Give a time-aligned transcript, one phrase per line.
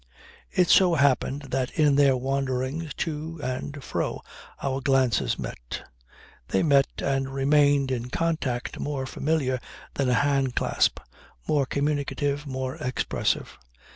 [0.49, 4.23] It so happened that in their wanderings to and fro
[4.63, 5.83] our glances met.
[6.47, 9.59] They met and remained in contact more familiar
[9.93, 10.99] than a hand clasp,
[11.47, 13.59] more communicative, more expressive.